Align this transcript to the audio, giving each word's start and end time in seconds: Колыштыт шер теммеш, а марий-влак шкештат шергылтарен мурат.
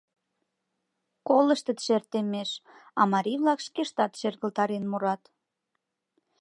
Колыштыт 1.27 1.79
шер 1.85 2.03
теммеш, 2.11 2.51
а 2.99 3.01
марий-влак 3.11 3.59
шкештат 3.67 4.11
шергылтарен 4.19 4.83
мурат. 4.91 5.23